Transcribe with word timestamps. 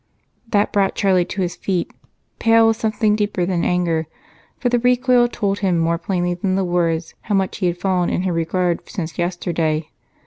That 0.49 0.73
brought 0.73 0.95
Charlie 0.95 1.25
to 1.25 1.43
his 1.43 1.55
feet, 1.55 1.93
pale 2.39 2.67
with 2.67 2.75
something 2.77 3.15
deeper 3.15 3.45
than 3.45 3.63
anger, 3.63 4.07
for 4.57 4.67
the 4.67 4.79
recoil 4.79 5.27
told 5.27 5.59
him 5.59 5.77
more 5.77 5.99
plainly 5.99 6.33
than 6.33 6.55
the 6.55 6.63
words 6.65 7.13
how 7.21 7.35
much 7.35 7.57
he 7.59 7.67
had 7.67 7.77
fallen 7.77 8.09
in 8.09 8.23
her 8.23 8.33
regard 8.33 8.89
since 8.89 9.19
yesterday. 9.19 9.91